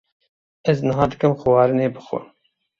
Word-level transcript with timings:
Ez 0.73 0.79
niha 0.87 1.05
dikim 1.13 1.33
xwarinê 1.45 1.87
bixwim. 1.95 2.27